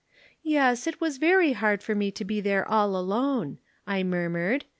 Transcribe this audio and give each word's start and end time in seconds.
"'Yes, 0.41 0.87
it 0.87 0.99
was 0.99 1.19
very 1.19 1.53
hard 1.53 1.83
for 1.83 1.93
me 1.93 2.09
to 2.09 2.25
be 2.25 2.41
there 2.41 2.67
all 2.67 2.95
alone,' 2.97 3.59
I 3.85 4.01
murmured. 4.01 4.65